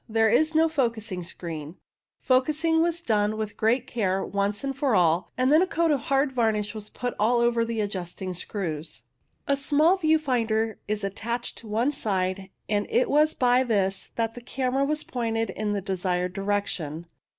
[0.09, 1.75] There is no focusing screen.
[2.21, 6.31] Focusing was done with great care once for all, and then a coat of hard
[6.31, 9.03] varnish was put over all the adjusting screws.
[9.45, 13.35] 142 CLOUD ALTITUDES A small view finder is attached to one side, and it was
[13.35, 17.05] by this that the camera was pointed in the desired direction.